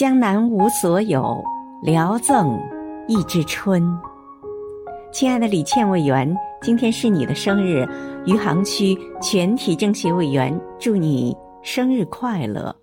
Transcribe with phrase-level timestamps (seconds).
[0.00, 1.44] 江南无所有
[1.82, 2.58] 聊赠
[3.06, 3.86] 一枝春。
[5.12, 7.86] 亲爱的李倩委员今天是你的生日
[8.24, 12.74] 余杭区全体政协委员祝你生日快乐。